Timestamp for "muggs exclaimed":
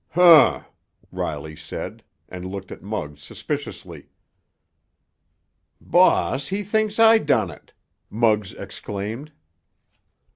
8.09-9.31